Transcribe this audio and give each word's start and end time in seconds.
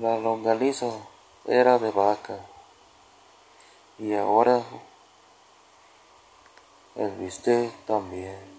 La 0.00 0.18
longaniza 0.18 0.90
era 1.44 1.78
de 1.78 1.92
vaca 1.92 2.36
y 3.96 4.12
ahora 4.14 4.60
el 6.96 7.12
bistec 7.12 7.72
también. 7.86 8.53